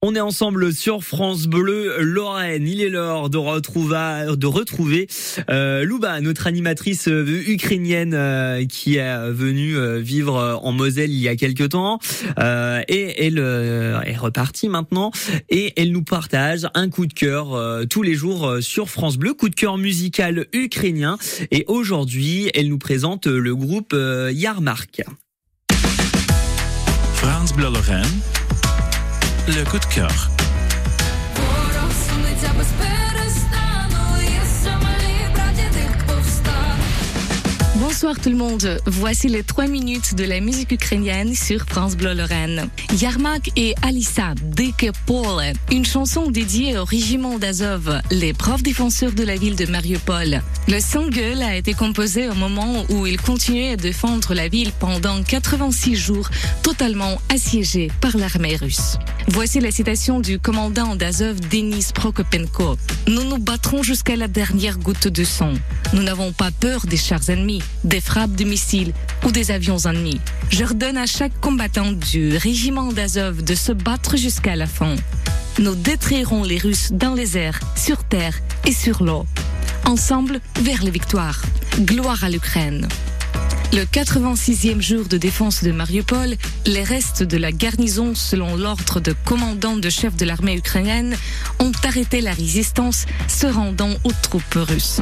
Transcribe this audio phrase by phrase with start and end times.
[0.00, 2.68] On est ensemble sur France Bleu Lorraine.
[2.68, 5.08] Il est l'heure de retrouver,
[5.50, 11.18] euh, Louba, notre animatrice euh, ukrainienne euh, qui est venue euh, vivre en Moselle il
[11.18, 11.98] y a quelque temps.
[12.38, 15.10] et elle est repartie maintenant
[15.48, 19.48] et elle nous partage un coup de cœur tous les jours sur France Bleu, coup
[19.48, 21.18] de cœur musical ukrainien.
[21.50, 23.96] Et aujourd'hui, elle nous présente le groupe
[24.30, 25.02] Yarmark.
[27.14, 28.06] France Bleu Lorraine
[29.52, 30.30] le coup de cœur.
[38.00, 38.80] Bonsoir tout le monde.
[38.86, 42.68] Voici les trois minutes de la musique ukrainienne sur France Bleu Lorraine.
[42.96, 49.24] Yarmak et Alissa Deke Paul, une chanson dédiée au régiment d'Azov, les profs défenseurs de
[49.24, 50.42] la ville de Mariupol.
[50.68, 55.20] Le single a été composé au moment où il continuait à défendre la ville pendant
[55.20, 56.30] 86 jours,
[56.62, 58.96] totalement assiégé par l'armée russe.
[59.26, 62.76] Voici la citation du commandant d'Azov, Denis Prokopenko.
[63.08, 65.52] Nous nous battrons jusqu'à la dernière goutte de sang.
[65.92, 68.92] Nous n'avons pas peur des chars ennemis des frappes de missiles
[69.24, 70.20] ou des avions ennemis.
[70.50, 74.94] Je redonne à chaque combattant du régiment d'Azov de se battre jusqu'à la fin.
[75.58, 79.26] Nous détruirons les Russes dans les airs, sur terre et sur l'eau.
[79.86, 81.42] Ensemble vers les victoires.
[81.80, 82.86] Gloire à l'Ukraine.
[83.72, 86.36] Le 86e jour de défense de Mariupol,
[86.66, 91.16] les restes de la garnison, selon l'ordre de commandant de chef de l'armée ukrainienne,
[91.58, 95.00] ont arrêté la résistance, se rendant aux troupes russes.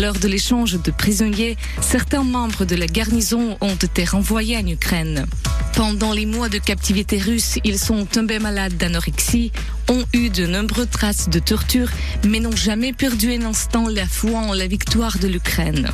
[0.00, 5.26] Lors de l'échange de prisonniers, certains membres de la garnison ont été renvoyés en Ukraine.
[5.74, 9.50] Pendant les mois de captivité russe, ils sont tombés malades d'anorexie,
[9.88, 11.90] ont eu de nombreuses traces de torture,
[12.24, 15.88] mais n'ont jamais perdu un instant la foi en la victoire de l'Ukraine.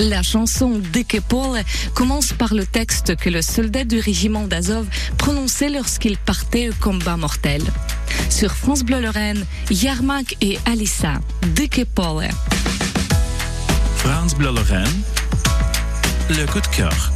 [0.00, 0.80] La chanson
[1.28, 1.60] Paul
[1.94, 4.86] commence par le texte que le soldat du régiment d'Azov
[5.18, 7.62] prononçait lorsqu'il partait au combat mortel.
[8.28, 11.20] Sur France Bleu Lorraine, Yarmak et Alissa,
[11.94, 12.28] Paul.
[14.02, 15.02] France Bleu Lorraine,
[16.30, 17.12] le coup de cœur.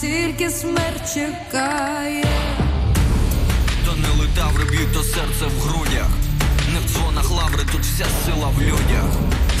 [0.00, 2.24] Тільки смерть чекає.
[3.84, 6.08] То не летаври б'ють, то серце в грудях.
[6.72, 9.10] Не в дзвонах лаври, тут вся сила в людях.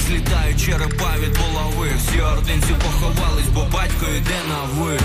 [0.06, 1.90] Злітають черепа від булави.
[1.98, 4.98] Всі ординці поховались, бо батько йде на ви.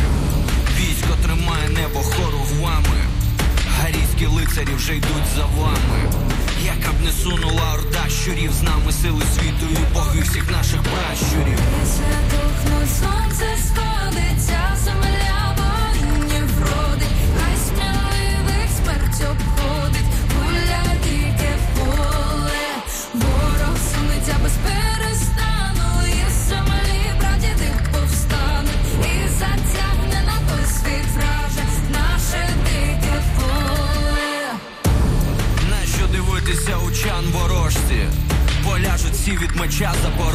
[0.78, 3.00] Військо тримає небо хору вами.
[3.82, 6.12] Гарійські лицарі вже йдуть за вами.
[6.66, 11.60] Яка б не сунула орда щурів з нами сили світу і боги всіх наших пращурів.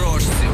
[0.01, 0.51] Запорожців.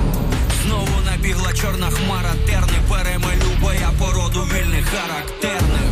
[0.64, 5.90] Знову набігла чорна хмара, терни перемалю я породу вільних характерних.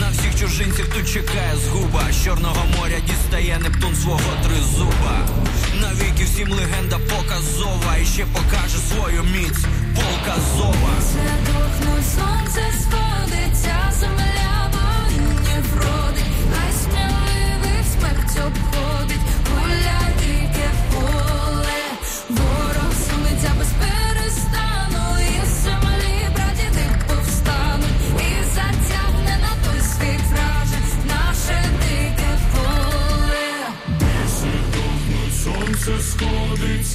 [0.00, 2.02] На всіх чужинців тут чекає згуба.
[2.12, 5.28] З Чорного моря дістає Нептун свого тризуба.
[5.80, 7.96] Навіки всім легенда показова.
[8.02, 9.64] І ще покаже свою міць
[9.94, 10.40] полка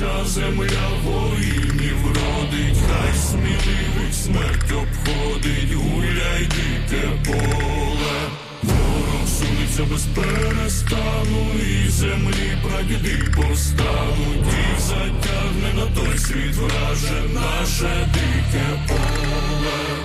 [0.01, 8.29] Вся земля воїнів родить, хай сміливих смерть обходить, гуляй дике поле,
[8.63, 18.07] ворог сунеться без перестану, і землі прадіди постануть, і затягне на той світ враже наше
[18.13, 20.01] дике поле.